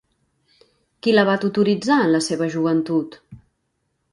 [1.07, 3.19] Qui la va tutoritzar en la seva joventut?